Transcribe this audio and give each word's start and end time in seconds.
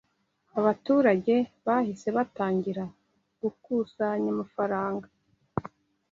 Abaturage 0.59 1.35
bahise 1.65 2.07
batangira 2.17 2.83
gukusanya 3.41 4.29
amafaranga 4.35 5.07